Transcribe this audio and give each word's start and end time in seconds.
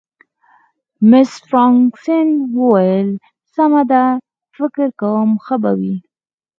مس 1.09 1.31
فرګوسن 1.49 2.27
وویل: 2.59 3.09
سمه 3.53 3.83
ده، 3.91 4.05
فکر 4.55 4.87
کوم 5.01 5.29
ښه 5.45 5.55
به 5.61 5.71
وي. 5.79 5.95